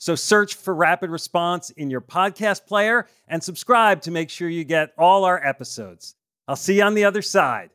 [0.00, 4.62] So search for Rapid Response in your podcast player and subscribe to make sure you
[4.62, 6.14] get all our episodes.
[6.46, 7.70] I'll see you on the other side.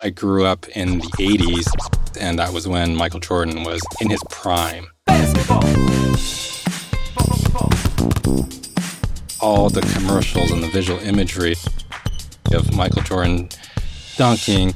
[0.00, 1.66] I grew up in the 80s,
[2.20, 4.86] and that was when Michael Jordan was in his prime.
[5.06, 5.64] Basketball.
[9.40, 11.56] All the commercials and the visual imagery
[12.52, 13.48] of Michael Jordan
[14.16, 14.72] dunking,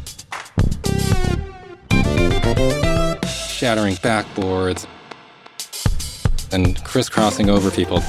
[3.48, 4.86] shattering backboards,
[6.52, 8.00] and crisscrossing over people.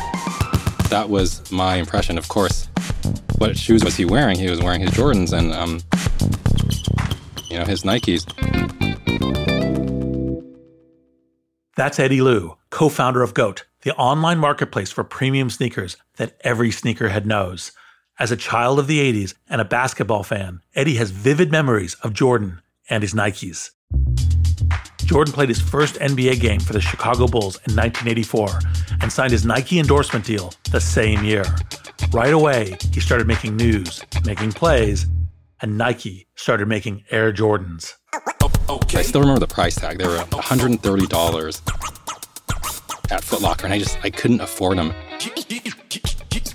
[0.90, 2.18] That was my impression.
[2.18, 2.68] Of course,
[3.38, 4.38] what shoes was he wearing?
[4.38, 5.82] He was wearing his Jordans and, um,
[7.50, 8.26] you know, his Nikes.
[11.76, 16.72] That's Eddy Lu, co founder of GOAT, the online marketplace for premium sneakers that every
[16.72, 17.72] sneakerhead knows.
[18.20, 22.14] As a child of the 80s and a basketball fan, Eddy has vivid memories of
[22.14, 23.70] Jordan and his Nikes.
[25.10, 28.60] Jordan played his first NBA game for the Chicago Bulls in 1984
[29.02, 31.44] and signed his Nike endorsement deal the same year.
[32.12, 35.08] Right away, he started making news, making plays,
[35.64, 37.96] and Nike started making Air Jordans.
[38.14, 39.98] I still remember the price tag.
[39.98, 44.94] They were $130 at Foot Locker, and I just I couldn't afford them.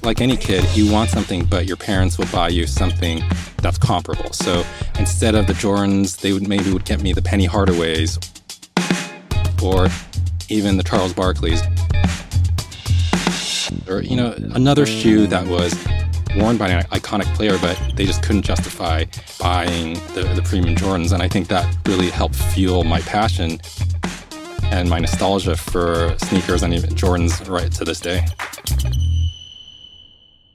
[0.05, 3.21] Like any kid, you want something, but your parents will buy you something
[3.63, 4.33] that's comparable.
[4.33, 4.65] So
[5.01, 8.34] instead of the Jordans, they would maybe would get me the Penny Hardaways
[9.65, 9.89] or
[10.49, 11.63] even the Charles Barkleys.
[13.89, 15.75] Or, you know, another shoe that was
[16.37, 19.05] worn by an iconic player, but they just couldn't justify
[19.41, 21.13] buying the, the premium Jordans.
[21.13, 23.61] And I think that really helped fuel my passion
[24.65, 28.25] and my nostalgia for sneakers and even Jordans right to this day.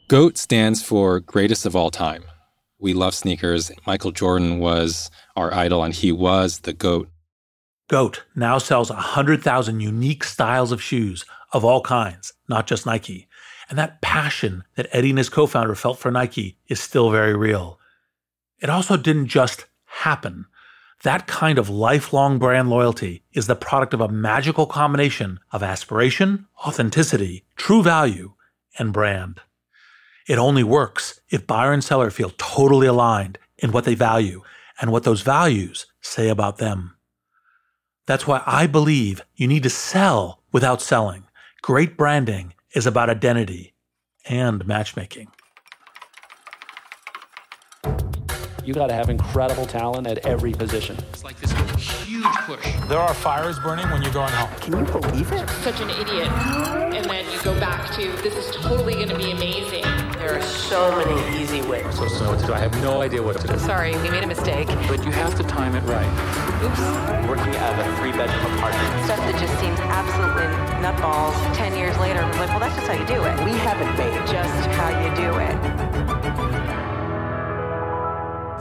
[0.08, 2.24] GOAT stands for greatest of all time.
[2.80, 3.72] We love sneakers.
[3.86, 7.10] Michael Jordan was our idol, and he was the GOAT
[7.90, 13.28] GOAT now sells 100,000 unique styles of shoes of all kinds, not just Nike.
[13.68, 17.36] And that passion that Eddy and his co founder felt for Nike is still very
[17.36, 17.80] real.
[18.60, 20.46] It also didn't just happen.
[21.04, 26.48] That kind of lifelong brand loyalty is the product of a magical combination of aspiration,
[26.66, 28.34] authenticity, true value,
[28.78, 29.42] and brand.
[30.28, 34.44] It only works if buyer and seller feel totally aligned in what they value
[34.80, 36.96] and what those values say about them.
[38.10, 41.26] That's why I believe you need to sell without selling.
[41.62, 43.76] Great branding is about identity
[44.28, 45.28] and matchmaking.
[48.66, 50.98] You got to have incredible talent at every position.
[51.14, 51.52] It's like this
[52.08, 52.66] huge push.
[52.88, 54.60] There are fires burning when you're going home.
[54.60, 55.48] Can you believe it?
[55.62, 56.30] Such an idiot.
[56.30, 59.84] And then you go back to, this is totally going to be amazing.
[60.30, 61.84] There are so many easy ways.
[61.86, 62.54] I'm supposed to know what to do.
[62.54, 63.58] I have no idea what to do.
[63.58, 64.68] Sorry, we made a mistake.
[64.88, 66.06] But you have to time it right.
[66.62, 66.80] Oops.
[67.28, 69.06] Working out of a three bedroom apartment.
[69.06, 70.46] Stuff that just seems absolutely
[70.86, 71.34] nutballs.
[71.58, 73.44] Ten years later, I'm like, well, that's just how you do it.
[73.44, 74.28] We haven't made it.
[74.28, 75.58] Just how you do it.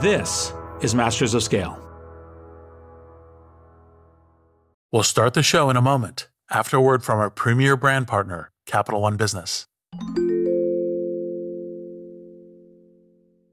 [0.01, 0.51] This
[0.81, 1.77] is Masters of Scale.
[4.91, 8.49] We'll start the show in a moment after a word from our premier brand partner,
[8.65, 9.67] Capital One Business.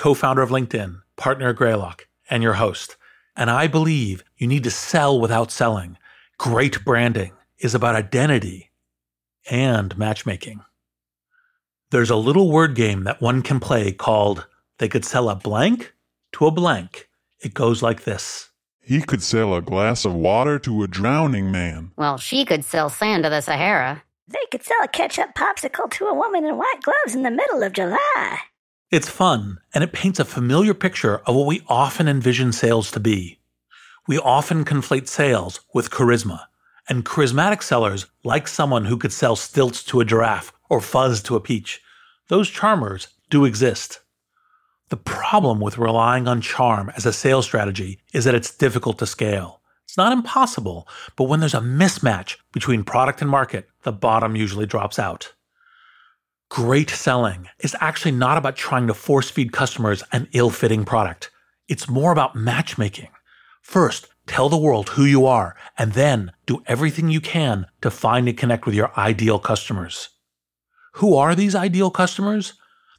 [0.00, 2.96] co founder of LinkedIn, partner at Greylock, and your host.
[3.36, 5.98] And I believe you need to sell without selling.
[6.38, 8.70] Great branding is about identity
[9.50, 10.62] and matchmaking.
[11.90, 14.46] There's a little word game that one can play called
[14.78, 15.92] They Could Sell a Blank
[16.32, 17.10] to a Blank.
[17.38, 18.48] It goes like this
[18.80, 21.92] He could sell a glass of water to a drowning man.
[21.98, 24.02] Well, she could sell sand to the Sahara.
[24.26, 27.62] They could sell a ketchup popsicle to a woman in white gloves in the middle
[27.62, 28.38] of July.
[28.90, 32.98] It's fun, and it paints a familiar picture of what we often envision sales to
[32.98, 33.38] be.
[34.08, 36.46] We often conflate sales with charisma,
[36.88, 41.36] and charismatic sellers like someone who could sell stilts to a giraffe or fuzz to
[41.36, 41.80] a peach.
[42.26, 44.00] Those charmers do exist.
[44.88, 49.06] The problem with relying on charm as a sales strategy is that it's difficult to
[49.06, 49.60] scale.
[49.84, 54.66] It's not impossible, but when there's a mismatch between product and market, the bottom usually
[54.66, 55.32] drops out.
[56.50, 61.30] Great selling is actually not about trying to force feed customers an ill fitting product.
[61.68, 63.10] It's more about matchmaking.
[63.62, 68.28] First, tell the world who you are, and then do everything you can to find
[68.28, 70.08] and connect with your ideal customers.
[70.94, 72.54] Who are these ideal customers?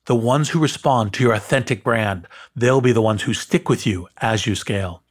[0.05, 2.29] The ones who respond to your authentic brand.
[2.55, 5.03] They'll be the ones who stick with you as you scale.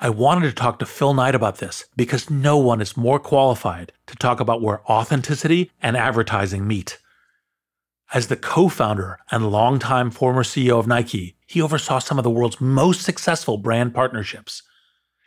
[0.00, 3.92] I wanted to talk to Phil Knight about this because no one is more qualified
[4.08, 6.98] to talk about where authenticity and advertising meet.
[8.14, 12.30] As the co founder and longtime former CEO of Nike, he oversaw some of the
[12.30, 14.62] world's most successful brand partnerships.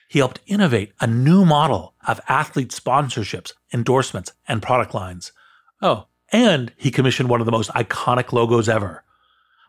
[0.08, 5.34] He helped innovate a new model of athlete sponsorships, endorsements, and product lines.
[5.82, 9.04] Oh, and he commissioned one of the most iconic logos ever.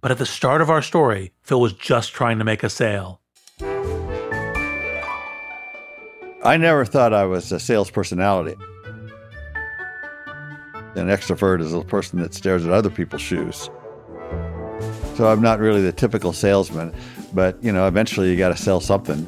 [0.01, 3.21] But at the start of our story, Phil was just trying to make a sale.
[6.43, 8.57] I never thought I was a sales personality.
[10.97, 13.71] An extrovert is a person that stares at other people's shoes.
[15.15, 16.95] So I'm not really the typical salesman,
[17.33, 19.27] but you know, eventually you got to sell something.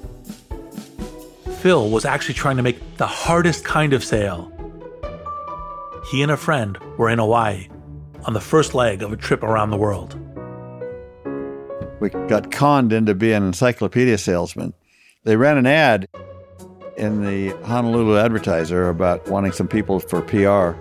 [1.60, 4.50] Phil was actually trying to make the hardest kind of sale.
[6.10, 7.68] He and a friend were in Hawaii
[8.24, 10.18] on the first leg of a trip around the world.
[12.00, 14.74] We got conned into being an encyclopedia salesman.
[15.22, 16.08] They ran an ad
[16.96, 20.76] in the Honolulu Advertiser about wanting some people for PR.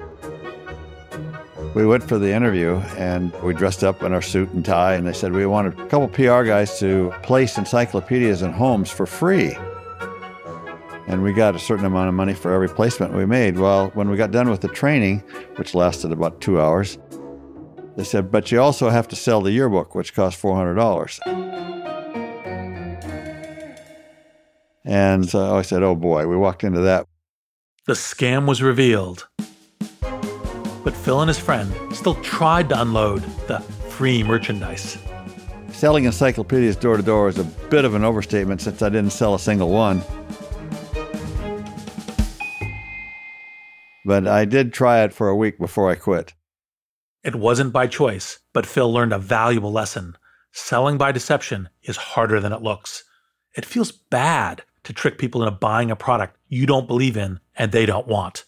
[1.73, 5.07] We went for the interview and we dressed up in our suit and tie, and
[5.07, 9.55] they said we wanted a couple PR guys to place encyclopedias in homes for free.
[11.07, 13.57] And we got a certain amount of money for every placement we made.
[13.57, 15.19] Well, when we got done with the training,
[15.55, 16.97] which lasted about two hours,
[17.95, 21.19] they said, but you also have to sell the yearbook, which cost $400.
[24.83, 27.07] And so I said, oh boy, we walked into that.
[27.85, 29.27] The scam was revealed.
[30.83, 34.97] But Phil and his friend still tried to unload the free merchandise.
[35.71, 39.35] Selling encyclopedias door to door is a bit of an overstatement since I didn't sell
[39.35, 40.01] a single one.
[44.05, 46.33] But I did try it for a week before I quit.
[47.23, 50.17] It wasn't by choice, but Phil learned a valuable lesson.
[50.51, 53.03] Selling by deception is harder than it looks.
[53.55, 57.71] It feels bad to trick people into buying a product you don't believe in and
[57.71, 58.45] they don't want.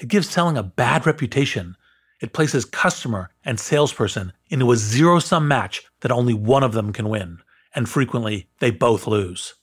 [0.00, 1.76] It gives selling a bad reputation.
[2.20, 6.92] It places customer and salesperson into a zero sum match that only one of them
[6.92, 7.38] can win,
[7.74, 9.54] and frequently they both lose.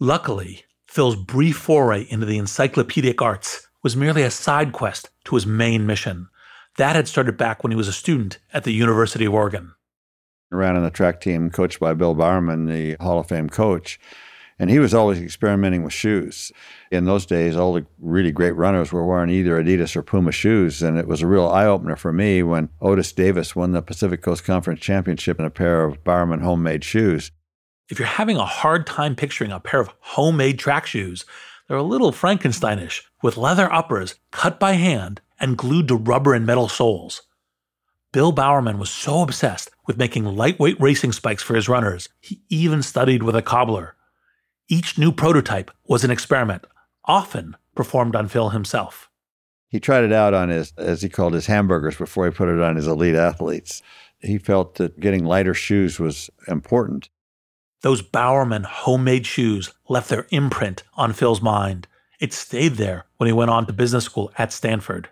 [0.00, 5.46] Luckily, Phil's brief foray into the encyclopedic arts was merely a side quest to his
[5.46, 6.28] main mission.
[6.76, 9.74] That had started back when he was a student at the University of Oregon.
[10.50, 13.98] Ran on the track team coached by Bill Bowerman, the Hall of Fame coach.
[14.58, 16.50] And he was always experimenting with shoes.
[16.90, 20.82] In those days, all the really great runners were wearing either Adidas or Puma shoes.
[20.82, 24.22] And it was a real eye opener for me when Otis Davis won the Pacific
[24.22, 27.32] Coast Conference Championship in a pair of Bowerman homemade shoes.
[27.88, 31.26] If you're having a hard time picturing a pair of homemade track shoes,
[31.68, 36.46] they're a little Frankensteinish, with leather uppers cut by hand and glued to rubber and
[36.46, 37.22] metal soles.
[38.12, 42.82] Bill Bowerman was so obsessed with making lightweight racing spikes for his runners, he even
[42.82, 43.95] studied with a cobbler.
[44.68, 46.66] Each new prototype was an experiment,
[47.04, 49.08] often performed on Phil himself.
[49.68, 52.60] He tried it out on his, as he called his hamburgers, before he put it
[52.60, 53.82] on his elite athletes.
[54.18, 57.10] He felt that getting lighter shoes was important.
[57.82, 61.86] Those Bowerman homemade shoes left their imprint on Phil's mind.
[62.18, 65.10] It stayed there when he went on to business school at Stanford.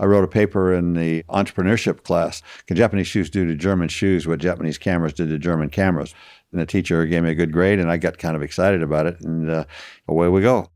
[0.00, 2.40] I wrote a paper in the entrepreneurship class.
[2.66, 6.14] Can Japanese shoes do to German shoes what Japanese cameras did to German cameras?
[6.52, 9.06] And the teacher gave me a good grade, and I got kind of excited about
[9.06, 9.64] it, and uh,
[10.06, 10.70] away we go.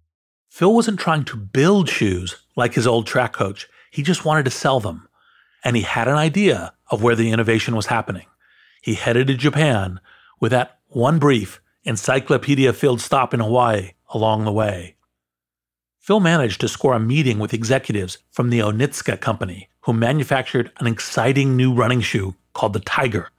[0.50, 3.68] Phil wasn't trying to build shoes like his old track coach.
[3.90, 5.08] He just wanted to sell them.
[5.64, 8.26] And he had an idea of where the innovation was happening.
[8.82, 10.00] He headed to Japan
[10.40, 14.96] with that one brief encyclopedia filled stop in Hawaii along the way.
[15.98, 20.86] Phil managed to score a meeting with executives from the Onitsuka company, who manufactured an
[20.86, 23.30] exciting new running shoe called the Tiger.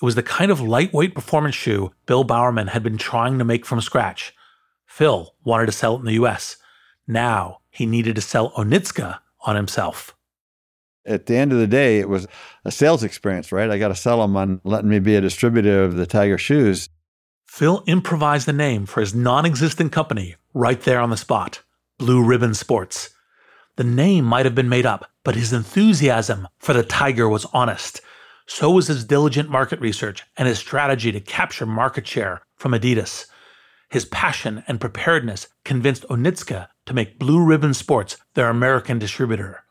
[0.00, 3.64] It was the kind of lightweight performance shoe Bill Bowerman had been trying to make
[3.64, 4.34] from scratch.
[4.84, 6.56] Phil wanted to sell it in the US.
[7.06, 10.14] Now he needed to sell Onitsuka on himself.
[11.06, 12.26] At the end of the day, it was
[12.64, 13.70] a sales experience, right?
[13.70, 16.88] I got to sell them on letting me be a distributor of the Tiger shoes.
[17.46, 21.62] Phil improvised the name for his non existent company right there on the spot.
[21.96, 23.10] Blue Ribbon Sports.
[23.76, 28.00] The name might have been made up, but his enthusiasm for the Tiger was honest.
[28.46, 33.26] So was his diligent market research and his strategy to capture market share from Adidas.
[33.90, 39.64] His passion and preparedness convinced Onitsuka to make Blue Ribbon Sports their American distributor.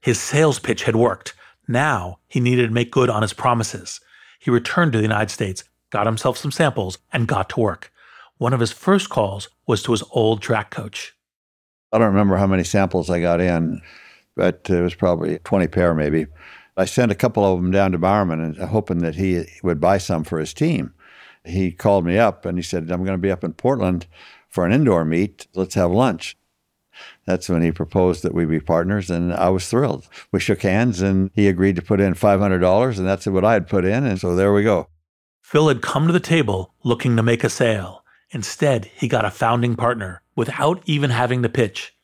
[0.00, 1.34] His sales pitch had worked.
[1.66, 4.00] Now he needed to make good on his promises.
[4.38, 7.92] He returned to the United States, got himself some samples, and got to work.
[8.38, 11.14] One of his first calls was to his old track coach.
[11.92, 13.80] I don't remember how many samples I got in,
[14.36, 16.26] but it was probably 20 pair maybe.
[16.76, 19.80] I sent a couple of them down to Bowerman and uh, hoping that he would
[19.80, 20.92] buy some for his team.
[21.44, 24.06] He called me up and he said, I'm going to be up in Portland
[24.48, 25.46] for an indoor meet.
[25.54, 26.36] Let's have lunch.
[27.26, 30.08] That's when he proposed that we be partners, and I was thrilled.
[30.32, 33.68] We shook hands, and he agreed to put in $500, and that's what I had
[33.68, 34.88] put in, and so there we go.
[35.42, 38.02] Phil had come to the table looking to make a sale.
[38.30, 41.94] Instead, he got a founding partner without even having to pitch.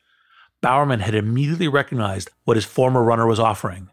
[0.61, 3.89] Bowerman had immediately recognized what his former runner was offering.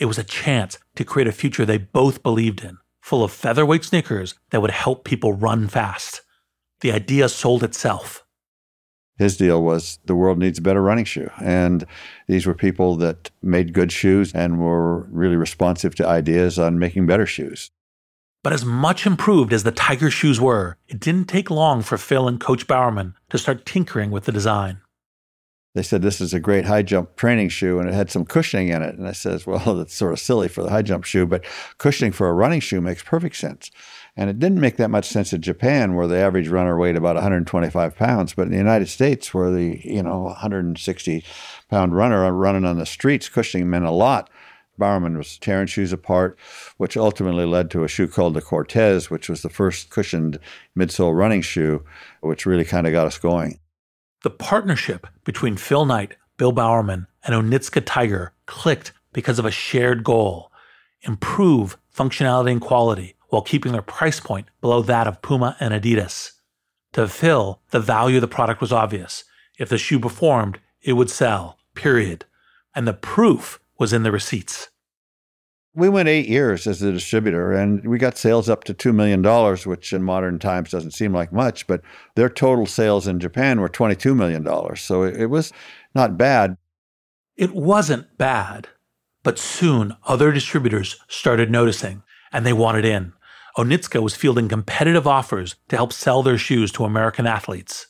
[0.00, 3.84] It was a chance to create a future they both believed in, full of featherweight
[3.84, 6.22] sneakers that would help people run fast.
[6.80, 8.24] The idea sold itself.
[9.18, 11.28] His deal was the world needs a better running shoe.
[11.38, 11.84] And
[12.26, 17.04] these were people that made good shoes and were really responsive to ideas on making
[17.04, 17.70] better shoes.
[18.42, 22.26] But as much improved as the Tiger shoes were, it didn't take long for Phil
[22.26, 24.80] and Coach Bowerman to start tinkering with the design.
[25.74, 28.68] They said this is a great high jump training shoe and it had some cushioning
[28.68, 28.96] in it.
[28.96, 31.44] And I says, well, that's sort of silly for the high jump shoe, but
[31.78, 33.70] cushioning for a running shoe makes perfect sense.
[34.16, 37.14] And it didn't make that much sense in Japan, where the average runner weighed about
[37.14, 38.34] 125 pounds.
[38.34, 41.24] But in the United States, where the you know 160
[41.68, 44.28] pound runner running on the streets, cushioning meant a lot.
[44.78, 46.38] Bowerman was tearing shoes apart,
[46.78, 50.40] which ultimately led to a shoe called the Cortez, which was the first cushioned
[50.76, 51.84] midsole running shoe,
[52.20, 53.60] which really kind of got us going.
[54.22, 60.04] The partnership between Phil Knight, Bill Bowerman, and Onitsuka Tiger clicked because of a shared
[60.04, 60.50] goal
[61.02, 66.32] improve functionality and quality while keeping their price point below that of Puma and Adidas.
[66.92, 69.24] To Phil, the value of the product was obvious.
[69.58, 72.24] If the shoe performed, it would sell, period.
[72.74, 74.68] And the proof was in the receipts.
[75.74, 79.22] We went eight years as a distributor and we got sales up to $2 million,
[79.64, 81.80] which in modern times doesn't seem like much, but
[82.16, 84.44] their total sales in Japan were $22 million.
[84.76, 85.52] So it was
[85.94, 86.56] not bad.
[87.36, 88.68] It wasn't bad,
[89.22, 93.12] but soon other distributors started noticing and they wanted in.
[93.56, 97.89] Onitsuka was fielding competitive offers to help sell their shoes to American athletes.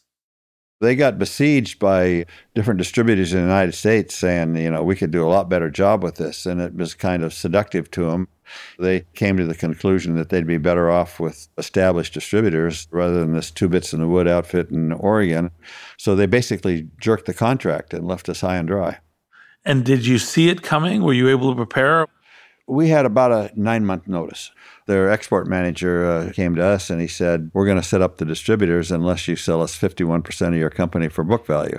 [0.81, 5.11] They got besieged by different distributors in the United States saying, you know, we could
[5.11, 6.47] do a lot better job with this.
[6.47, 8.29] And it was kind of seductive to them.
[8.79, 13.35] They came to the conclusion that they'd be better off with established distributors rather than
[13.35, 15.51] this two bits in the wood outfit in Oregon.
[15.99, 18.99] So they basically jerked the contract and left us high and dry.
[19.65, 21.03] And did you see it coming?
[21.03, 22.07] Were you able to prepare?
[22.67, 24.51] We had about a nine month notice
[24.91, 28.19] their export manager uh, came to us and he said, We're going to set up
[28.19, 31.79] the distributors unless you sell us 51% of your company for book value.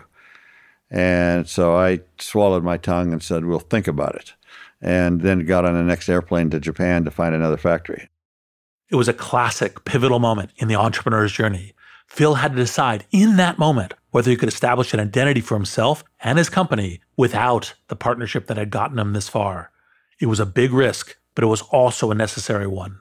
[0.90, 4.34] And so I swallowed my tongue and said, We'll think about it.
[4.82, 8.10] And then got on the next airplane to Japan to find another factory.
[8.90, 11.74] It was a classic pivotal moment in the entrepreneur's journey.
[12.08, 16.04] Phil had to decide in that moment whether he could establish an identity for himself
[16.22, 19.72] and his company without the partnership that had gotten him this far.
[20.20, 23.00] It was a big risk, but it was also a necessary one.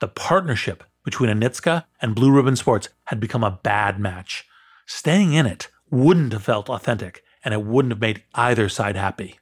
[0.00, 4.46] The partnership between Onitsuka and Blue Ribbon Sports had become a bad match.
[4.86, 9.38] Staying in it wouldn't have felt authentic, and it wouldn't have made either side happy.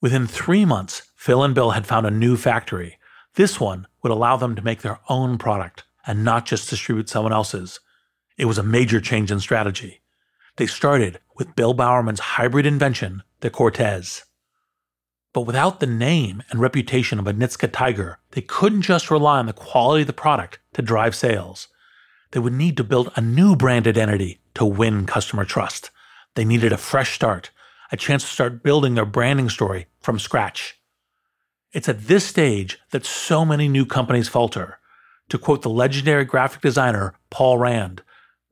[0.00, 2.98] Within three months, Phil and Bill had found a new factory.
[3.34, 7.32] This one would allow them to make their own product and not just distribute someone
[7.32, 7.80] else's.
[8.38, 10.00] It was a major change in strategy.
[10.56, 14.24] They started with Bill Bowerman's hybrid invention the Cortez.
[15.32, 19.52] But without the name and reputation of Onitsuka Tiger, they couldn't just rely on the
[19.52, 21.68] quality of the product to drive sales.
[22.32, 25.90] They would need to build a new brand identity to win customer trust.
[26.34, 27.50] They needed a fresh start,
[27.92, 30.78] a chance to start building their branding story from scratch.
[31.72, 34.78] It's at this stage that so many new companies falter.
[35.28, 38.02] To quote the legendary graphic designer Paul Rand,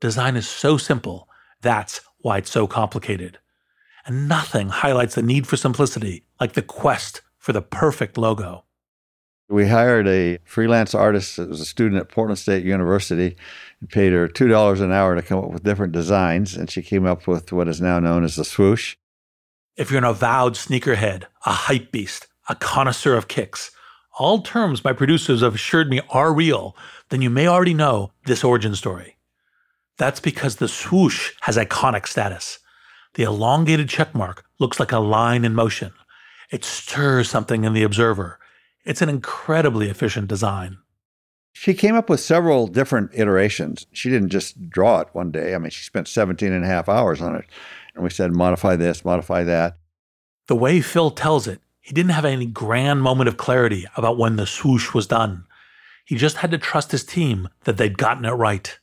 [0.01, 1.29] design is so simple,
[1.61, 3.39] that's why it's so complicated.
[4.09, 8.65] And nothing highlights the need for simplicity like the quest for the perfect logo.
[9.51, 13.37] We hired a freelance artist that was a student at Portland State University
[13.81, 16.57] and paid her $2 an hour to come up with different designs.
[16.57, 18.97] And she came up with what is now known as the swoosh.
[19.77, 23.71] If you're an avowed sneakerhead, a hype beast, a connoisseur of kicks,
[24.19, 26.75] all terms my producers have assured me are real,
[27.11, 29.19] then you may already know this origin story.
[29.99, 32.59] That's because the swoosh has iconic status.
[33.15, 35.93] The elongated checkmark looks like a line in motion.
[36.51, 38.39] It stirs something in the observer.
[38.85, 40.79] It's an incredibly efficient design.
[41.53, 43.87] She came up with several different iterations.
[43.93, 45.55] She didn't just draw it one day.
[45.55, 47.45] I mean, she spent 17 and a half hours on it.
[47.95, 49.77] And we said, modify this, modify that.
[50.47, 54.37] The way Phil tells it, he didn't have any grand moment of clarity about when
[54.37, 55.47] the swoosh was done.
[56.05, 58.79] He just had to trust his team that they'd gotten it right.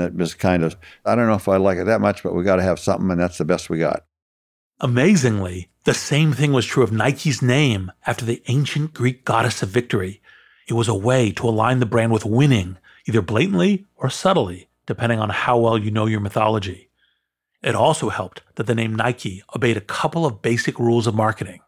[0.00, 2.44] It was kind of, I don't know if I like it that much, but we
[2.44, 4.04] got to have something, and that's the best we got.
[4.80, 9.70] Amazingly, the same thing was true of Nike's name after the ancient Greek goddess of
[9.70, 10.20] victory.
[10.68, 15.18] It was a way to align the brand with winning, either blatantly or subtly, depending
[15.18, 16.90] on how well you know your mythology.
[17.62, 21.60] It also helped that the name Nike obeyed a couple of basic rules of marketing.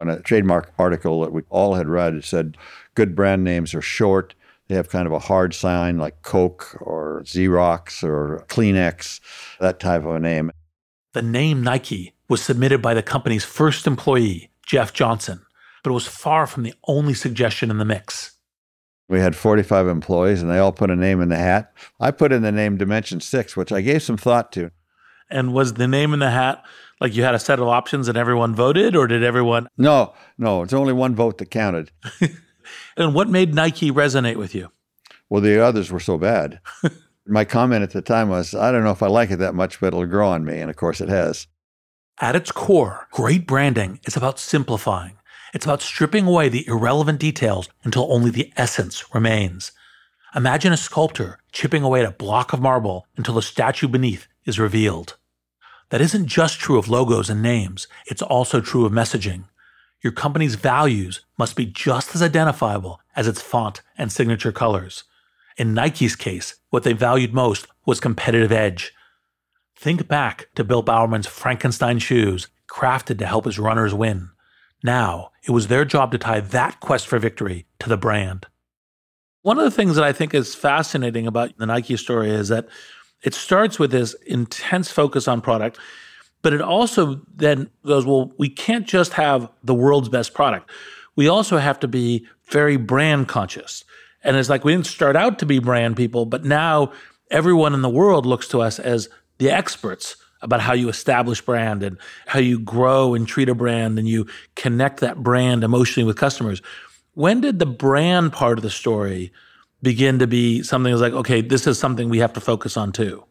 [0.00, 2.56] On a trademark article that we all had read, it said
[2.94, 4.34] good brand names are short.
[4.68, 9.20] They have kind of a hard sign like Coke or Xerox or Kleenex,
[9.60, 10.50] that type of a name.
[11.12, 15.44] The name Nike was submitted by the company's first employee, Jeff Johnson,
[15.82, 18.32] but it was far from the only suggestion in the mix.
[19.08, 21.72] We had 45 employees and they all put a name in the hat.
[22.00, 24.70] I put in the name Dimension 6, which I gave some thought to.
[25.30, 26.64] And was the name in the hat
[27.00, 29.68] like you had a set of options and everyone voted, or did everyone?
[29.76, 31.90] No, no, it's only one vote that counted.
[32.96, 34.70] and what made Nike resonate with you?
[35.28, 36.60] Well, the others were so bad.
[37.26, 39.80] My comment at the time was, I don't know if I like it that much,
[39.80, 40.60] but it'll grow on me.
[40.60, 41.46] And of course it has.
[42.20, 45.16] At its core, great branding is about simplifying.
[45.52, 49.72] It's about stripping away the irrelevant details until only the essence remains.
[50.34, 54.58] Imagine a sculptor chipping away at a block of marble until the statue beneath is
[54.58, 55.16] revealed.
[55.90, 59.44] That isn't just true of logos and names, it's also true of messaging.
[60.02, 65.04] Your company's values must be just as identifiable as its font and signature colors.
[65.56, 68.92] In Nike's case, what they valued most was competitive edge.
[69.76, 74.30] Think back to Bill Bowerman's Frankenstein shoes, crafted to help his runners win.
[74.82, 78.46] Now, it was their job to tie that quest for victory to the brand.
[79.42, 82.66] One of the things that I think is fascinating about the Nike story is that
[83.22, 85.78] it starts with this intense focus on product,
[86.42, 90.70] but it also then goes, well, we can't just have the world's best product.
[91.16, 93.84] We also have to be very brand conscious.
[94.24, 96.92] And it's like we didn't start out to be brand people, but now
[97.30, 99.08] everyone in the world looks to us as
[99.38, 103.98] the experts about how you establish brand and how you grow and treat a brand
[103.98, 106.60] and you connect that brand emotionally with customers.
[107.14, 109.32] When did the brand part of the story
[109.82, 112.92] begin to be something that's like, okay, this is something we have to focus on
[112.92, 113.24] too?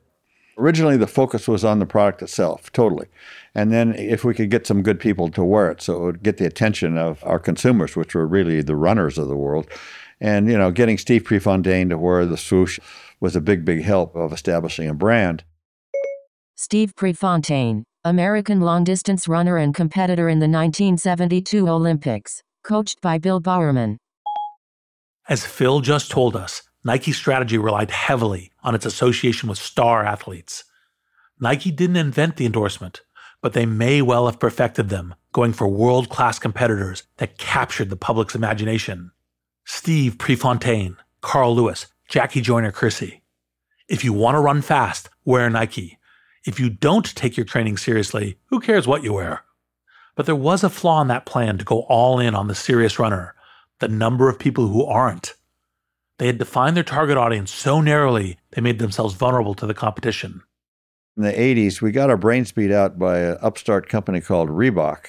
[0.57, 3.07] Originally, the focus was on the product itself, totally.
[3.55, 6.23] And then if we could get some good people to wear it, so it would
[6.23, 9.67] get the attention of our consumers, which were really the runners of the world,
[10.23, 12.79] and, you know, getting Steve Prefontaine to wear the swoosh
[13.19, 15.43] was a big, big help of establishing a brand.
[16.55, 23.41] Steve Prefontaine, American long distance runner and competitor in the 1972 Olympics, coached by Bill
[23.41, 23.97] Bowerman.
[25.27, 30.63] As Phil just told us, Nike's strategy relied heavily on its association with star athletes.
[31.37, 33.01] Nike didn't invent the endorsement,
[33.41, 37.97] but they may well have perfected them, going for world class competitors that captured the
[37.97, 39.11] public's imagination.
[39.65, 43.21] Steve Prefontaine, Carl Lewis, Jackie Joyner Kersee.
[43.87, 45.97] If you want to run fast, wear Nike.
[46.45, 49.43] If you don't take your training seriously, who cares what you wear?
[50.15, 52.99] But there was a flaw in that plan to go all in on the serious
[52.99, 53.35] runner
[53.79, 55.33] the number of people who aren't.
[56.17, 60.41] They had defined their target audience so narrowly, they made themselves vulnerable to the competition.
[61.17, 65.07] In the 80s, we got our brains beat out by an upstart company called Reebok.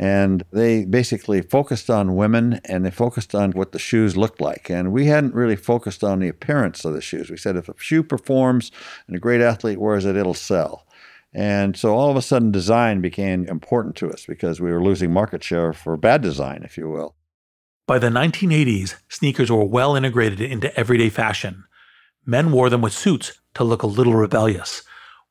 [0.00, 4.70] And they basically focused on women and they focused on what the shoes looked like.
[4.70, 7.28] And we hadn't really focused on the appearance of the shoes.
[7.28, 8.72] We said if a shoe performs
[9.06, 10.86] and a great athlete wears it, it'll sell.
[11.34, 15.12] And so all of a sudden, design became important to us because we were losing
[15.12, 17.14] market share for bad design, if you will.
[17.86, 21.64] By the 1980s, sneakers were well integrated into everyday fashion.
[22.24, 24.82] Men wore them with suits to look a little rebellious.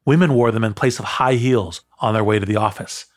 [0.05, 3.07] Women wore them in place of high heels on their way to the office.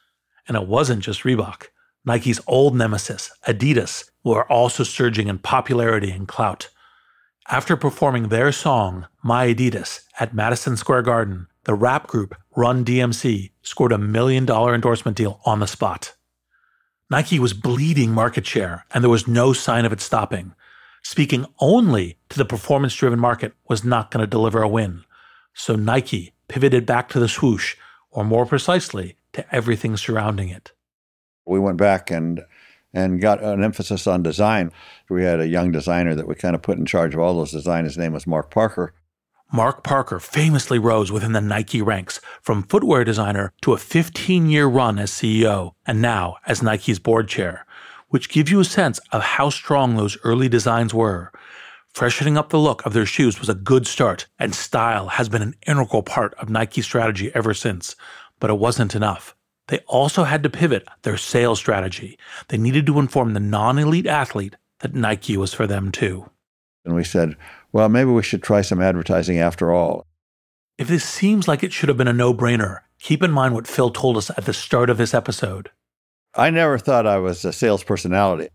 [0.49, 1.67] And it wasn't just Reebok.
[2.05, 6.69] Nike's old nemesis, Adidas, were also surging in popularity and clout.
[7.49, 13.51] After performing their song, My Adidas, at Madison Square Garden, the rap group Run DMC
[13.63, 16.15] scored a million dollar endorsement deal on the spot.
[17.11, 20.55] Nike was bleeding market share, and there was no sign of it stopping.
[21.03, 25.05] Speaking only to the performance driven market was not going to deliver a win.
[25.55, 27.77] So Nike pivoted back to the swoosh,
[28.11, 30.73] or more precisely, to everything surrounding it.
[31.47, 32.45] We went back and
[32.95, 34.71] and got an emphasis on design.
[35.09, 37.53] We had a young designer that we kind of put in charge of all those
[37.53, 37.89] designs.
[37.89, 38.95] His name was Mark Parker.
[39.55, 44.67] Mark Parker famously rose within the Nike ranks from footwear designer to a 15 year
[44.67, 47.67] run as CEO and now as Nike's board chair,
[48.09, 51.33] which gives you a sense of how strong those early designs were.
[51.93, 55.43] Freshening up the look of their shoes was a good start, and style has been
[55.43, 57.95] an integral part of Nike's strategy ever since.
[58.43, 59.37] But it wasn't enough.
[59.69, 62.19] They also had to pivot their sales strategy.
[62.49, 66.29] They needed to inform the non elite athlete that Nike was for them too.
[66.85, 67.37] And we said,
[67.71, 70.05] well, maybe we should try some advertising after all.
[70.77, 73.69] If this seems like it should have been a no brainer, keep in mind what
[73.69, 75.71] Phil told us at the start of this episode.
[76.35, 78.49] I never thought I was a sales personality.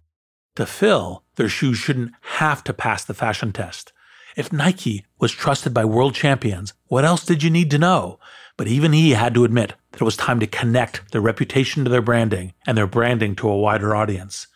[0.58, 3.94] To Phil, their shoes shouldn't have to pass the fashion test.
[4.36, 8.20] If Nike was trusted by world champions, what else did you need to know?
[8.58, 11.90] But even he had to admit that it was time to connect their reputation to
[11.92, 14.48] their branding and their branding to a wider audience.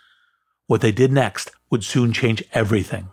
[0.66, 3.10] What they did next would soon change everything.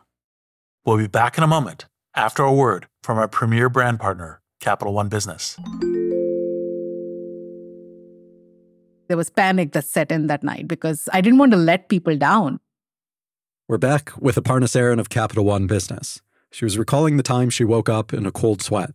[0.85, 4.95] We'll be back in a moment after a word from our premier brand partner, Capital
[4.95, 5.59] One Business.
[9.09, 12.17] There was panic that set in that night because I didn't want to let people
[12.17, 12.61] down.
[13.67, 16.23] We're back with Aparna Saran of Capital One Business.
[16.51, 18.95] She was recalling the time she woke up in a cold sweat,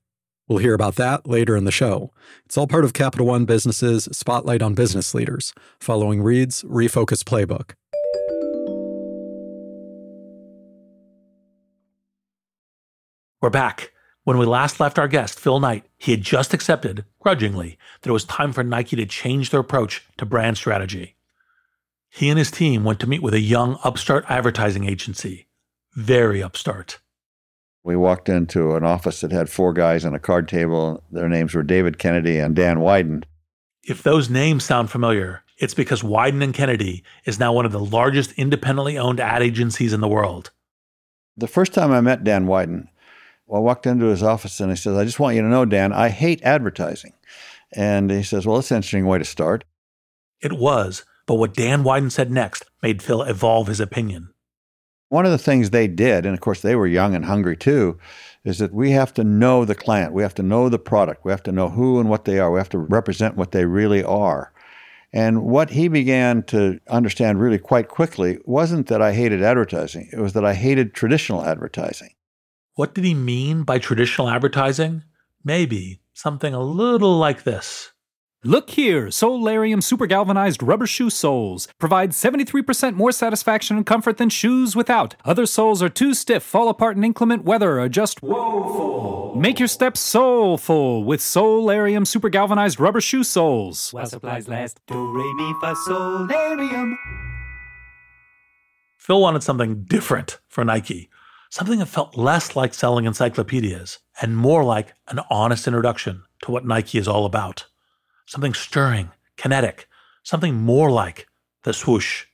[0.51, 2.11] We'll hear about that later in the show.
[2.45, 7.75] It's all part of Capital One Business's Spotlight on Business Leaders, following Reid's Refocus Playbook.
[13.41, 13.93] We're back.
[14.25, 18.13] When we last left our guest, Phil Knight, he had just accepted, grudgingly, that it
[18.13, 21.15] was time for Nike to change their approach to brand strategy.
[22.09, 25.47] He and his team went to meet with a young upstart advertising agency.
[25.93, 26.99] Very upstart.
[27.83, 31.03] We walked into an office that had four guys on a card table.
[31.11, 33.23] Their names were David Kennedy and Dan Wieden.
[33.83, 37.79] If those names sound familiar, it's because Wieden and Kennedy is now one of the
[37.79, 40.51] largest independently owned ad agencies in the world.
[41.35, 42.87] The first time I met Dan Wieden,
[43.51, 45.91] I walked into his office and he says, I just want you to know, Dan,
[45.91, 47.13] I hate advertising.
[47.73, 49.63] And he says, Well, that's an interesting way to start.
[50.41, 54.33] It was, but what Dan Wieden said next made Phil evolve his opinion.
[55.11, 57.99] One of the things they did, and of course they were young and hungry too,
[58.45, 60.13] is that we have to know the client.
[60.13, 61.25] We have to know the product.
[61.25, 62.49] We have to know who and what they are.
[62.49, 64.53] We have to represent what they really are.
[65.11, 70.19] And what he began to understand really quite quickly wasn't that I hated advertising, it
[70.19, 72.11] was that I hated traditional advertising.
[72.75, 75.03] What did he mean by traditional advertising?
[75.43, 77.90] Maybe something a little like this.
[78.43, 84.29] Look here, Solarium Super Galvanized Rubber Shoe Soles provide 73% more satisfaction and comfort than
[84.29, 85.15] shoes without.
[85.23, 89.35] Other soles are too stiff, fall apart in inclement weather, or just woeful.
[89.35, 93.91] Make your steps soulful with Solarium Super Galvanized Rubber Shoe Soles.
[93.93, 96.97] While supplies last, do re mi fa solarium.
[98.97, 101.11] Phil wanted something different for Nike,
[101.51, 106.65] something that felt less like selling encyclopedias and more like an honest introduction to what
[106.65, 107.67] Nike is all about
[108.25, 109.87] something stirring, kinetic,
[110.23, 111.27] something more like
[111.63, 112.25] the swoosh.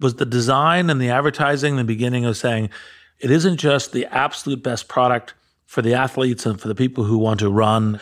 [0.00, 2.70] Was the design and the advertising the beginning of saying
[3.18, 7.18] it isn't just the absolute best product for the athletes and for the people who
[7.18, 7.98] want to run,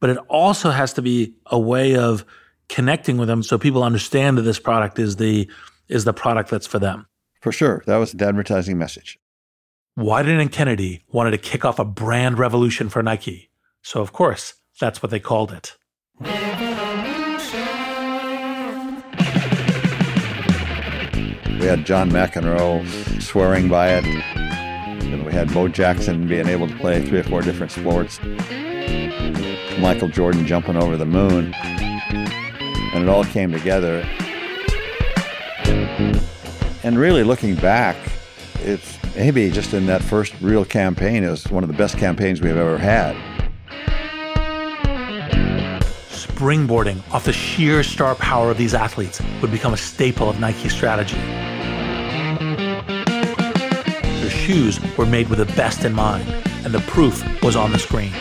[0.00, 2.24] but it also has to be a way of
[2.68, 5.50] connecting with them so people understand that this product is the
[5.88, 7.06] is the product that's for them.
[7.40, 7.84] For sure.
[7.86, 9.20] That was the advertising message.
[9.96, 13.50] Wieden and Kennedy wanted to kick off a brand revolution for Nike.
[13.82, 15.76] So of course, that's what they called it.
[16.18, 16.28] We
[21.66, 24.06] had John McEnroe swearing by it.
[24.06, 28.18] And we had Bo Jackson being able to play three or four different sports.
[29.78, 31.52] Michael Jordan jumping over the moon.
[31.54, 34.00] And it all came together.
[36.82, 37.96] And really looking back,
[38.60, 42.40] it's maybe just in that first real campaign, it was one of the best campaigns
[42.40, 43.35] we've ever had.
[46.36, 50.74] Springboarding off the sheer star power of these athletes would become a staple of Nike's
[50.74, 51.16] strategy.
[54.20, 56.28] Their shoes were made with the best in mind,
[56.62, 58.12] and the proof was on the screen.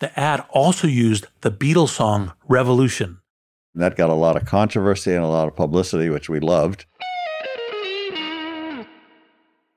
[0.00, 3.20] The ad also used the Beatles song Revolution.
[3.74, 6.84] That got a lot of controversy and a lot of publicity, which we loved.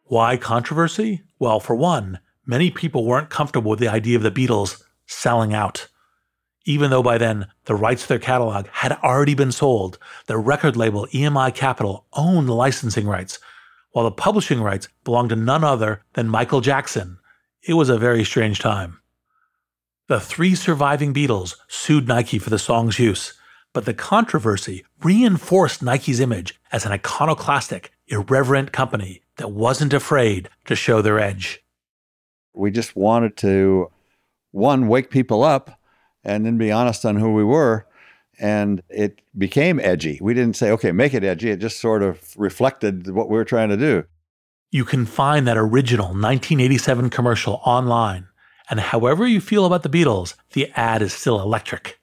[0.04, 1.24] Why controversy?
[1.40, 2.20] Well, for one,
[2.52, 5.88] many people weren't comfortable with the idea of the Beatles selling out.
[6.66, 10.76] Even though by then the rights to their catalog had already been sold, the record
[10.76, 13.40] label EMI Capitol owned the licensing rights,
[13.94, 17.18] while the publishing rights belonged to none other than Michael Jackson.
[17.64, 19.00] It was a very strange time.
[20.10, 23.34] The three surviving Beatles sued Nike for the song's use,
[23.72, 30.76] but the controversy reinforced Nike's image as an iconoclastic, irreverent company that wasn't afraid to
[30.76, 31.64] show their edge.
[32.54, 33.92] We just wanted to,
[34.52, 35.80] one, wake people up
[36.24, 37.88] and then be honest on who we were.
[38.40, 40.18] And it became edgy.
[40.22, 41.52] We didn't say, okay, make it edgy.
[41.52, 44.06] It just sort of reflected what we were trying to do.
[44.72, 48.28] You can find that original 1987 commercial online.
[48.70, 52.00] And however you feel about the Beatles, the ad is still electric.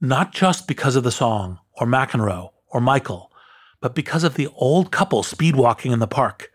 [0.00, 3.32] Not just because of the song, or McEnroe, or Michael,
[3.80, 6.50] but because of the old couple speedwalking in the park.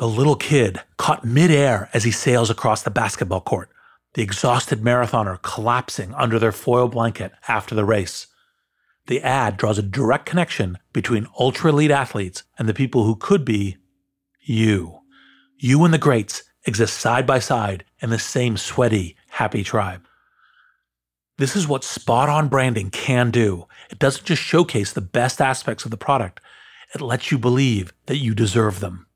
[0.00, 3.68] The little kid caught midair as he sails across the basketball court,
[4.14, 8.26] the exhausted marathoner collapsing under their foil blanket after the race.
[9.08, 13.44] The ad draws a direct connection between ultra elite athletes and the people who could
[13.44, 13.76] be
[14.40, 15.00] you.
[15.58, 20.06] You and the greats exist side by side in the same sweaty, happy tribe.
[21.36, 23.66] This is what spot on branding can do.
[23.90, 26.40] It doesn't just showcase the best aspects of the product,
[26.94, 29.06] it lets you believe that you deserve them.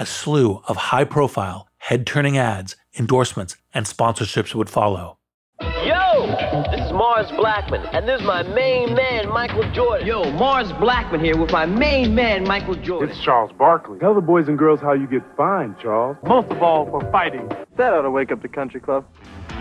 [0.00, 5.18] A slew of high profile, head turning ads, endorsements, and sponsorships would follow.
[5.60, 6.26] Yo,
[6.70, 10.06] this is Mars Blackmon, and this is my main man, Michael Jordan.
[10.06, 13.10] Yo, Mars Blackmon here with my main man, Michael Jordan.
[13.10, 13.98] It's Charles Barkley.
[13.98, 16.16] Tell the boys and girls how you get fined, Charles.
[16.24, 17.50] Most of all, for fighting.
[17.76, 19.04] That ought to wake up the country club.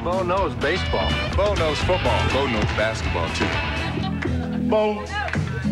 [0.03, 1.09] Bo knows baseball.
[1.35, 2.29] Bo knows football.
[2.29, 4.69] Bo knows basketball, too.
[4.69, 5.03] Bo,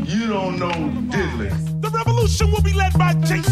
[0.05, 0.71] you don't know
[1.11, 1.51] diddly.
[1.81, 3.44] The revolution will be led by Jason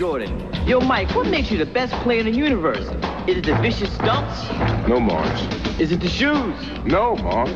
[0.00, 0.50] Jordan.
[0.66, 2.86] Yo, Mike, what makes you the best player in the universe?
[3.28, 4.48] Is it the vicious stunts?
[4.88, 5.42] No, Mars.
[5.78, 6.56] Is it the shoes?
[6.86, 7.50] No, Mars.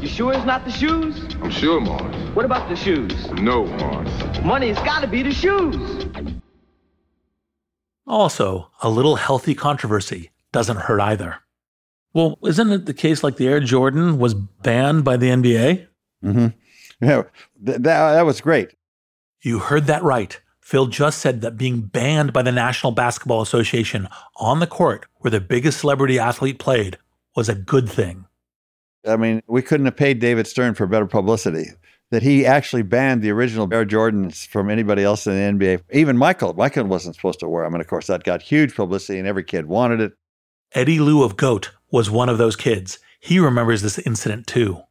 [0.00, 1.20] You sure it's not the shoes?
[1.42, 2.14] I'm sure, Mars.
[2.36, 3.28] What about the shoes?
[3.32, 4.08] No, Mars.
[4.44, 6.06] Money, it's gotta be the shoes.
[8.06, 11.38] Also, a little healthy controversy doesn't hurt either.
[12.14, 15.88] Well, isn't it the case like the Air Jordan was banned by the NBA?
[16.24, 16.46] Mm-hmm.
[17.02, 17.22] Yeah,
[17.62, 18.76] that, that was great.
[19.42, 20.38] You heard that right.
[20.70, 24.06] Phil just said that being banned by the National Basketball Association
[24.36, 26.96] on the court where the biggest celebrity athlete played
[27.34, 28.24] was a good thing.
[29.04, 31.70] I mean, we couldn't have paid David Stern for better publicity.
[32.12, 35.82] That he actually banned the original Air Jordans from anybody else in the NBA.
[35.90, 36.54] Even Michael.
[36.54, 37.74] Michael wasn't supposed to wear them.
[37.74, 40.12] And of course, that got huge publicity and every kid wanted it.
[40.72, 43.00] Eddy Lu of GOAT was one of those kids.
[43.18, 44.84] He remembers this incident too.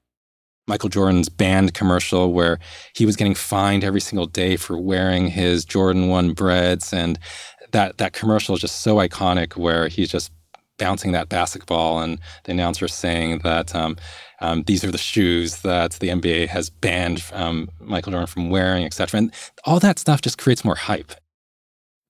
[0.69, 2.59] Michael Jordan's banned commercial where
[2.93, 6.93] he was getting fined every single day for wearing his Jordan 1 Breds.
[6.93, 7.19] And
[7.71, 10.31] that, that commercial is just so iconic where he's just
[10.77, 13.97] bouncing that basketball and the announcer saying that um,
[14.41, 18.85] um, these are the shoes that the NBA has banned um, Michael Jordan from wearing,
[18.85, 19.17] etc.
[19.17, 19.33] And
[19.65, 21.11] all that stuff just creates more hype.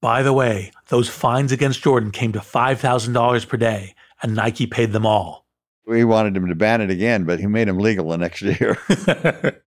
[0.02, 4.92] By the way, those fines against Jordan came to $5,000 per day, and Nike paid
[4.92, 5.49] them all.
[5.90, 8.78] We wanted him to ban it again, but he made him legal the next year.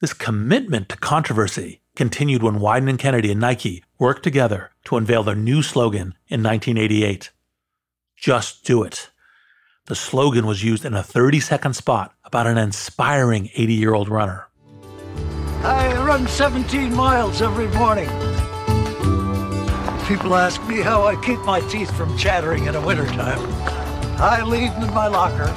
[0.00, 5.22] this commitment to controversy continued when Wieden and Kennedy and Nike worked together to unveil
[5.22, 7.32] their new slogan in 1988
[8.16, 9.10] Just Do It.
[9.84, 14.08] The slogan was used in a 30 second spot about an inspiring 80 year old
[14.08, 14.48] runner.
[15.64, 18.08] I run 17 miles every morning.
[20.08, 23.81] People ask me how I keep my teeth from chattering in the wintertime.
[24.18, 25.52] I leave them in my locker.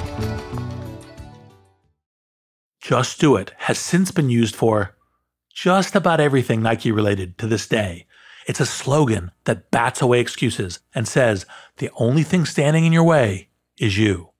[2.80, 4.96] Just Do It has since been used for
[5.52, 8.06] just about everything Nike related to this day.
[8.46, 11.46] It's a slogan that bats away excuses and says
[11.78, 14.30] the only thing standing in your way is you.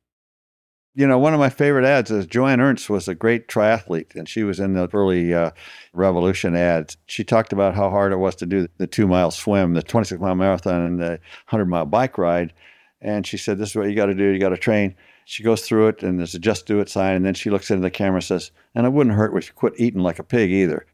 [0.94, 4.26] You know, one of my favorite ads is Joanne Ernst was a great triathlete, and
[4.26, 5.50] she was in the early uh,
[5.92, 6.96] Revolution ads.
[7.06, 10.20] She talked about how hard it was to do the two mile swim, the 26
[10.22, 12.54] mile marathon, and the 100 mile bike ride.
[13.00, 14.30] And she said, This is what you got to do.
[14.30, 14.94] You got to train.
[15.24, 17.14] She goes through it, and there's a just do it sign.
[17.14, 19.54] And then she looks into the camera and says, And it wouldn't hurt if you
[19.54, 20.86] quit eating like a pig either.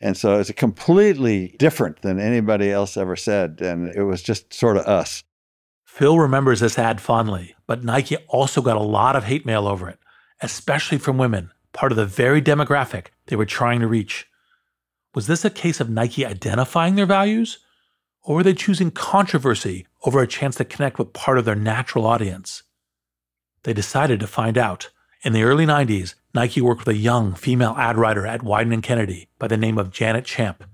[0.00, 3.60] And so it's completely different than anybody else ever said.
[3.60, 5.22] And it was just sort of us.
[5.84, 9.88] Phil remembers this ad fondly, but Nike also got a lot of hate mail over
[9.88, 9.98] it,
[10.40, 14.28] especially from women, part of the very demographic they were trying to reach.
[15.14, 17.58] Was this a case of Nike identifying their values?
[18.22, 22.06] Or were they choosing controversy over a chance to connect with part of their natural
[22.06, 22.62] audience?
[23.64, 24.90] They decided to find out.
[25.22, 28.82] In the early 90s, Nike worked with a young female ad writer at Wieden and
[28.82, 30.64] Kennedy by the name of Janet Champ.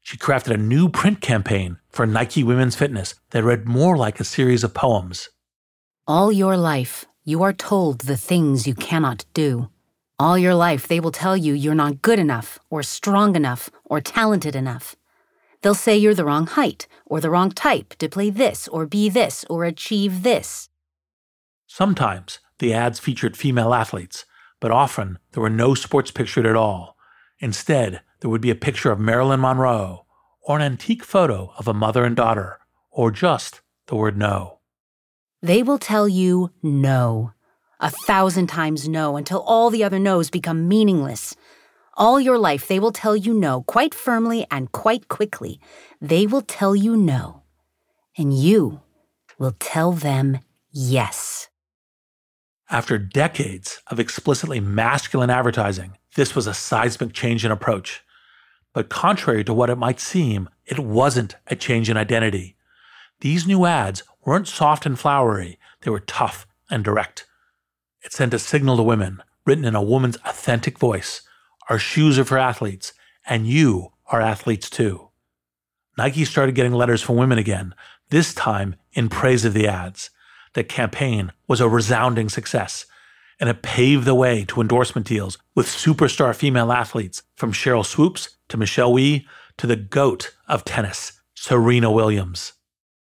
[0.00, 4.24] She crafted a new print campaign for Nike Women's Fitness that read more like a
[4.24, 5.28] series of poems.
[6.06, 9.68] All your life, you are told the things you cannot do.
[10.18, 14.00] All your life, they will tell you you're not good enough, or strong enough, or
[14.00, 14.96] talented enough.
[15.62, 19.08] They'll say you're the wrong height, or the wrong type to play this, or be
[19.08, 20.68] this, or achieve this.
[21.66, 24.24] Sometimes the ads featured female athletes,
[24.58, 26.96] but often there were no sports pictured at all.
[27.38, 30.06] Instead, there would be a picture of Marilyn Monroe,
[30.42, 32.58] or an antique photo of a mother and daughter,
[32.90, 34.58] or just the word no.
[35.42, 37.32] They will tell you no.
[37.80, 41.34] A thousand times no until all the other no's become meaningless.
[42.00, 45.60] All your life, they will tell you no quite firmly and quite quickly.
[46.00, 47.42] They will tell you no.
[48.16, 48.80] And you
[49.38, 50.38] will tell them
[50.72, 51.50] yes.
[52.70, 58.02] After decades of explicitly masculine advertising, this was a seismic change in approach.
[58.72, 62.56] But contrary to what it might seem, it wasn't a change in identity.
[63.20, 67.26] These new ads weren't soft and flowery, they were tough and direct.
[68.02, 71.20] It sent a signal to women, written in a woman's authentic voice
[71.70, 72.92] Our shoes are for athletes,
[73.24, 75.10] and you are athletes too.
[75.96, 77.76] Nike started getting letters from women again,
[78.08, 80.10] this time in praise of the ads.
[80.54, 82.86] The campaign was a resounding success,
[83.38, 88.36] and it paved the way to endorsement deals with superstar female athletes from Sheryl Swoopes
[88.48, 89.28] to Michelle Wie
[89.58, 92.54] to the GOAT of tennis, Serena Williams.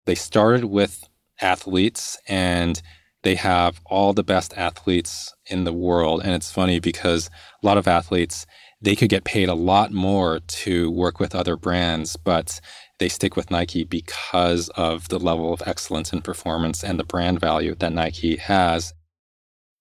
[0.04, 1.08] They started with
[1.40, 2.82] athletes and
[3.22, 6.22] they have all the best athletes in the world.
[6.22, 7.28] And it's funny because
[7.62, 8.46] a lot of athletes,
[8.80, 12.60] they could get paid a lot more to work with other brands, but
[12.98, 17.40] they stick with Nike because of the level of excellence in performance and the brand
[17.40, 18.94] value that Nike has.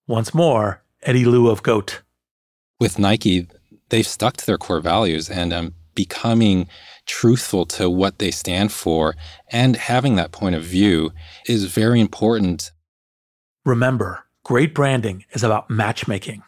[0.07, 2.01] Once more, Eddy Lu of GOAT.
[2.79, 3.47] With Nike,
[3.89, 6.67] they've stuck to their core values and um, becoming
[7.05, 9.15] truthful to what they stand for
[9.49, 11.11] and having that point of view
[11.47, 12.71] is very important.
[13.69, 16.41] Remember, great branding is about matchmaking.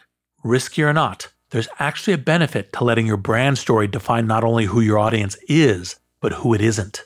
[0.43, 4.65] Risky or not, there's actually a benefit to letting your brand story define not only
[4.65, 7.03] who your audience is, but who it isn't.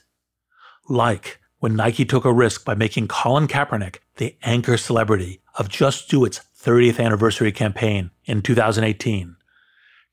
[0.88, 6.10] Like when Nike took a risk by making Colin Kaepernick the anchor celebrity of Just
[6.10, 9.36] Do It's 30th anniversary campaign in 2018.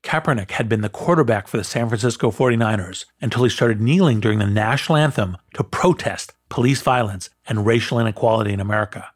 [0.03, 4.39] Kaepernick had been the quarterback for the San Francisco 49ers until he started kneeling during
[4.39, 9.12] the national anthem to protest police violence and racial inequality in America.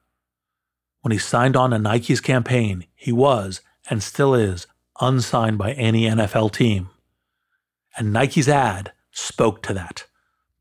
[1.08, 4.68] When he signed on to Nike's campaign, he was, and still is,
[5.00, 6.90] unsigned by any NFL team.
[7.98, 10.04] And Nike's ad spoke to that.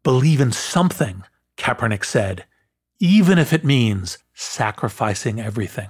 [0.04, 1.24] Believe in something,
[1.56, 2.44] Kaepernick said,
[3.00, 5.88] even if it means sacrificing everything.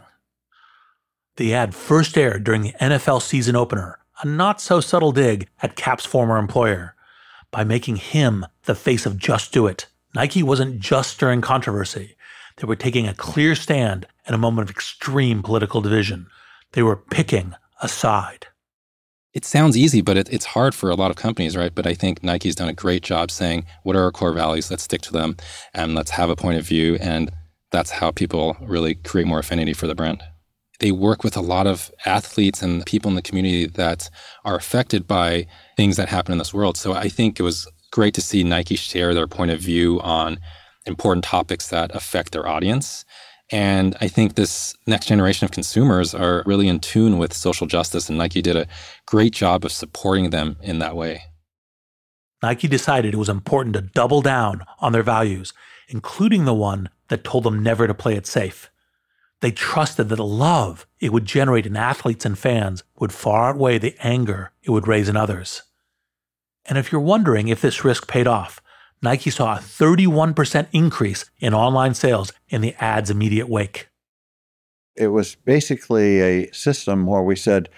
[1.37, 5.77] The ad first aired during the NFL season opener, a not so subtle dig at
[5.77, 6.95] Cap's former employer.
[7.51, 12.16] By making him the face of Just Do It, Nike wasn't just stirring controversy.
[12.59, 16.27] They were taking a clear stand in a moment of extreme political division.
[16.73, 18.47] They were picking a side.
[19.35, 21.75] It sounds easy, but it, it's hard for a lot of companies, right?
[21.75, 24.71] But I think Nike's done a great job saying, what are our core values?
[24.71, 25.37] Let's stick to them
[25.75, 26.97] and let's have a point of view.
[27.01, 27.31] And
[27.71, 30.23] that's how people really create more affinity for the brand.
[30.79, 34.11] they work with a lot of athletes and people in the community that
[34.45, 35.47] are affected by
[35.77, 36.77] things that happen in this world.
[36.77, 40.39] So I think it was great to see Nike share their point of view on
[40.87, 43.05] important topics that affect their audience.
[43.51, 48.09] And I think this next generation of consumers are really in tune with social justice,
[48.09, 48.67] and Nike did a
[49.07, 51.23] great job of supporting them in that way.
[52.43, 55.53] Nike decided it was important to double down on their values,
[55.89, 58.71] including the one that told them never to play it safe.
[59.41, 63.79] They trusted that the love it would generate in athletes and fans would far outweigh
[63.79, 65.63] the anger it would raise in others.
[66.65, 68.61] And if you're wondering if this risk paid off,
[69.03, 73.89] Nike saw a 31% increase in online sales in the ad's immediate wake.
[74.97, 77.69] It was basically a system where we said,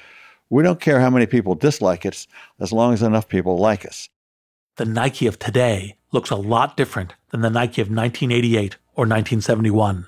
[0.51, 2.27] we don't care how many people dislike us
[2.61, 4.09] as long as enough people like us.
[4.77, 10.07] The Nike of today looks a lot different than the Nike of 1988 or 1971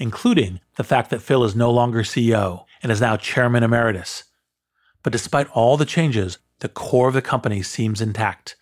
[0.00, 4.24] including the fact that Phil is no longer CEO and is now chairman emeritus.
[5.02, 8.56] But despite all the changes, the core of the company seems intact.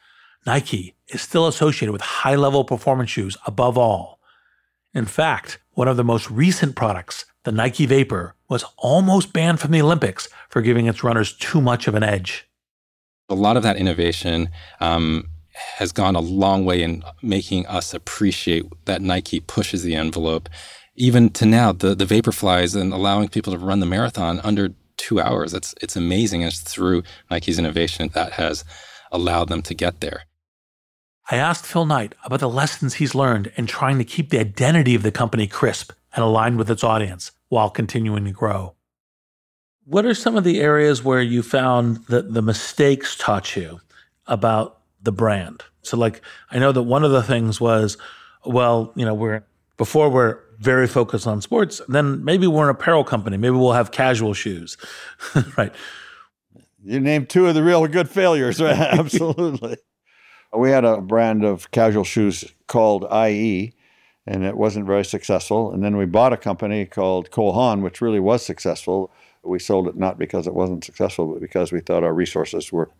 [0.46, 4.18] Nike is still associated with high level performance shoes above all.
[4.94, 9.70] In fact, one of the most recent products, the Nike Vapor, was almost banned from
[9.70, 12.48] the Olympics for giving its runners too much of an edge.
[13.28, 14.48] A lot of that innovation
[14.80, 15.28] um,
[15.76, 20.48] has gone a long way in making us appreciate that Nike pushes the envelope
[20.98, 24.74] even to now, the the Vapor Flies and allowing people to run the marathon under
[24.96, 25.54] two hours.
[25.54, 26.42] It's it's amazing.
[26.42, 28.64] It's through Nike's innovation that has
[29.12, 30.24] allowed them to get there.
[31.30, 34.94] I asked Phil Knight about the lessons he's learned in trying to keep the identity
[34.94, 38.74] of the company crisp and aligned with its audience while continuing to grow.
[39.84, 43.80] What are some of the areas where you found that the mistakes taught you
[44.26, 45.64] about the brand?
[45.82, 47.98] So, like, I know that one of the things was,
[48.46, 49.44] well, you know, we're
[49.76, 53.36] before we're very focused on sports, then maybe we're an apparel company.
[53.36, 54.76] Maybe we'll have casual shoes,
[55.58, 55.74] right?
[56.82, 58.76] You named two of the real good failures, right?
[58.78, 59.76] Absolutely.
[60.56, 63.72] We had a brand of casual shoes called IE,
[64.26, 65.72] and it wasn't very successful.
[65.72, 69.10] And then we bought a company called Cole Haan, which really was successful.
[69.42, 72.90] We sold it not because it wasn't successful, but because we thought our resources were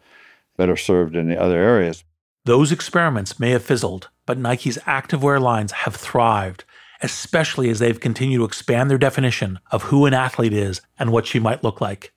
[0.57, 2.05] better served in the other areas.
[2.45, 6.65] Those experiments may have fizzled, but Nike's activewear lines have thrived
[7.01, 11.27] especially as they've continued to expand their definition of who an athlete is and what
[11.27, 12.13] she might look like.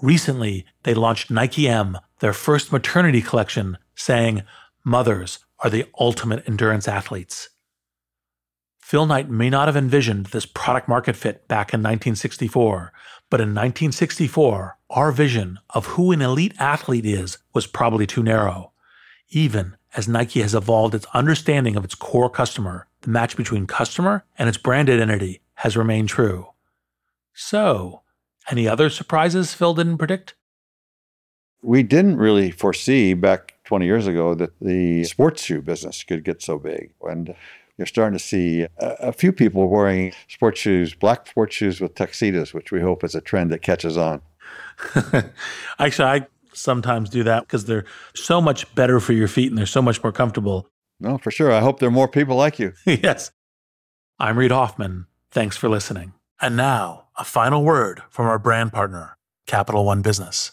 [0.00, 4.42] Recently, they launched Nike M, their first maternity collection, saying,
[4.84, 7.50] Mothers are the ultimate endurance athletes.
[8.80, 12.92] Phil Knight may not have envisioned this product market fit back in 1964,
[13.28, 18.72] but in 1964, our vision of who an elite athlete is was probably too narrow.
[19.28, 24.24] Even as Nike has evolved its understanding of its core customer, the match between customer
[24.38, 26.48] and its brand identity has remained true.
[27.34, 28.02] So,
[28.50, 30.34] any other surprises Phil didn't predict?
[31.60, 36.40] We didn't really foresee back 20 years ago that the sports shoe business could get
[36.42, 36.90] so big.
[37.02, 37.34] And
[37.76, 41.94] you're starting to see a, a, few people wearing sports shoes, black sports shoes with
[41.94, 44.22] tuxedos, which we hope is a trend that catches on.
[45.78, 49.66] Actually, I sometimes do that because they're so much better for your feet and they're
[49.66, 50.66] so much more comfortable.
[50.98, 51.52] No, for sure.
[51.52, 52.72] I hope there are more people like you.
[52.86, 53.30] yes.
[54.18, 55.06] I'm Reid Hoffman.
[55.30, 56.14] Thanks for listening.
[56.40, 60.52] And now, a final word from our brand partner, Capital One Business.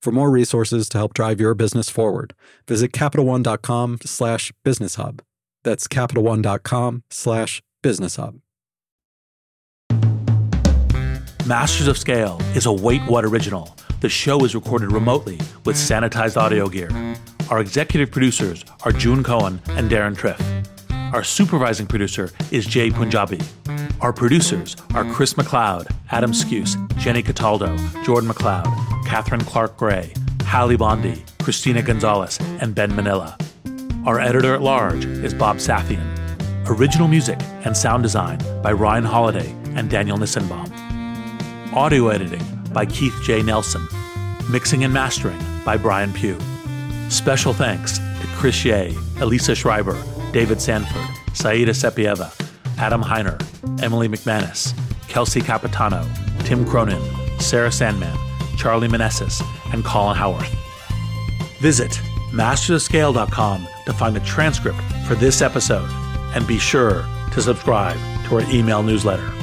[0.00, 2.34] For more resources to help drive your business forward,
[2.66, 5.22] visit CapitalOne.com slash business hub.
[5.64, 8.40] That's CapitalOne.com slash business hub.
[11.46, 13.74] Masters of Scale is a Wait What original.
[14.00, 16.90] The show is recorded remotely with sanitized audio gear.
[17.50, 20.38] Our executive producers are June Cohen and Deron Triff.
[21.08, 21.16] Mm-hmm.
[21.16, 23.40] Our supervising producer is Jai Punjabi.
[24.02, 25.14] Our producers are mm-hmm.
[25.14, 28.66] Chris McLeod, Adam Skuse, Jenny Cataldo, Jordan McLeod,
[29.06, 30.12] Catherine Clark Gray,
[30.44, 33.38] Hallie Bondi, Christina Gonzalez, and Ben Manila.
[34.04, 36.04] Our editor at large is Bob Safian.
[36.68, 40.70] Original music and sound design by Ryan Holladay and Daniel Nissenbaum.
[41.72, 42.44] Audio editing
[42.74, 43.40] by Keith J.
[43.42, 43.86] Nelson.
[44.50, 46.38] Mixing and mastering by Brian Pugh.
[47.08, 49.96] Special thanks to Chris Ye, Elisa Schreiber,
[50.32, 52.32] David Sanford, Saida Sapieva,
[52.78, 53.40] Adam Heiner,
[53.82, 56.06] Emily McManus, Kelsey Capitano,
[56.40, 57.02] Tim Cronin,
[57.40, 58.16] Sarah Sandman,
[58.56, 60.54] Charlie Manessis, and Colin Howarth.
[61.60, 61.92] Visit
[62.30, 65.88] mastersofscale.com to find the transcript for this episode
[66.34, 69.37] and be sure to subscribe to our email newsletter.